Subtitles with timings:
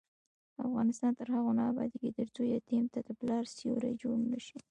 [0.67, 4.57] افغانستان تر هغو نه ابادیږي، ترڅو یتیم ته د پلار سیوری جوړ نشي.